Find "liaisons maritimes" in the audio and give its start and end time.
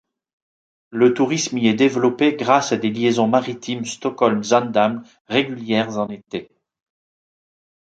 2.89-3.85